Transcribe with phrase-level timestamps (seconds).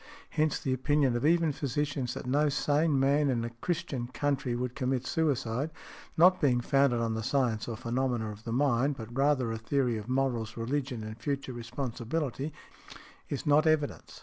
[0.31, 4.73] Hence the opinion of even physicians that no sane man in a Christian country would
[4.73, 5.69] commit suicide,
[6.17, 9.97] not being founded on the science or phenomena of the mind, but rather a theory
[9.99, 12.51] of morals, religion and future responsibility,
[13.29, 14.19] is not evidence.